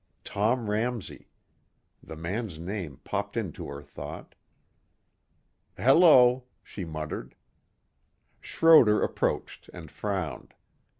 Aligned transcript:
Tom 0.23 0.67
Ramsey. 0.67 1.27
The 2.01 2.15
man's 2.15 2.57
name 2.57 2.97
popped 3.03 3.37
into 3.37 3.67
her 3.67 3.83
thought. 3.83 4.33
"Hello," 5.77 6.45
she 6.63 6.83
muttered. 6.85 7.35
Schroder 8.39 9.03
approached 9.03 9.69
and 9.75 9.91
frowned. 9.91 10.55